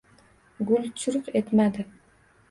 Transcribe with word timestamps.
Gul 0.69 0.87
churq 1.01 1.29
etmadi. 1.39 1.85